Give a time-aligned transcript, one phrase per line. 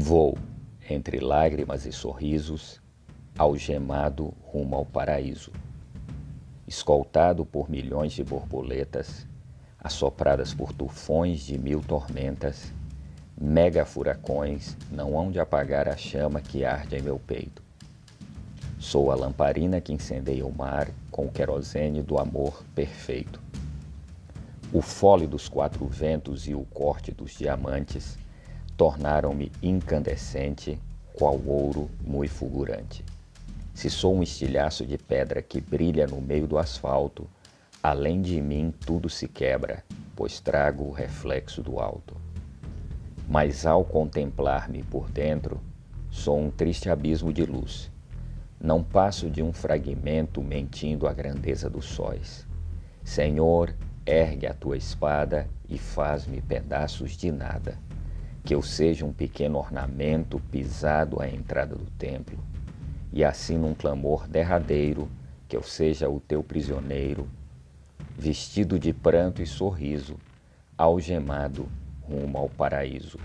[0.00, 0.38] Vou,
[0.88, 2.80] entre lágrimas e sorrisos,
[3.36, 5.50] algemado rumo ao paraíso.
[6.68, 9.26] Escoltado por milhões de borboletas,
[9.76, 12.72] assopradas por tufões de mil tormentas,
[13.36, 17.60] mega furacões não hão de apagar a chama que arde em meu peito.
[18.78, 23.42] Sou a lamparina que incendeia o mar com o querosene do amor perfeito.
[24.72, 28.16] O fole dos quatro ventos e o corte dos diamantes
[28.78, 30.78] tornaram-me incandescente,
[31.12, 33.04] qual ouro muito fulgurante.
[33.74, 37.28] Se sou um estilhaço de pedra que brilha no meio do asfalto,
[37.82, 42.16] além de mim tudo se quebra, pois trago o reflexo do alto.
[43.28, 45.60] Mas ao contemplar-me por dentro,
[46.08, 47.90] sou um triste abismo de luz.
[48.60, 52.46] Não passo de um fragmento mentindo a grandeza dos sóis.
[53.02, 53.74] Senhor,
[54.06, 57.76] ergue a tua espada e faz-me pedaços de nada,
[58.48, 62.38] que eu seja um pequeno ornamento pisado à entrada do templo,
[63.12, 65.06] e assim num clamor derradeiro,
[65.46, 67.28] que eu seja o teu prisioneiro,
[68.16, 70.16] vestido de pranto e sorriso,
[70.78, 71.68] algemado
[72.00, 73.18] rumo ao paraíso.